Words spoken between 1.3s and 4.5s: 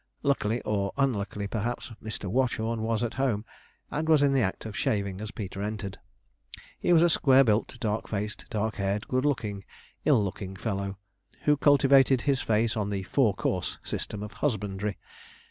perhaps, Mr. Watchorn was at home, and was in the